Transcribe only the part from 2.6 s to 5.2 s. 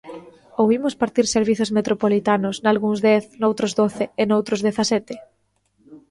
nalgúns dez, noutros doce e noutros dezasete?